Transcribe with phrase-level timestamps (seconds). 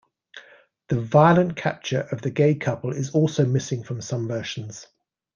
[0.89, 4.87] The violent capture of the gay couple is also missing from some versions.